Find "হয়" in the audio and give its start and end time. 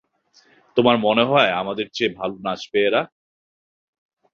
1.23-1.49